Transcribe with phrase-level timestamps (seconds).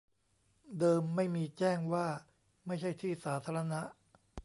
[0.79, 2.07] เดิมไม่มี แจ้งว่า
[2.67, 3.81] ไม่ใช่ที่สาธารณะ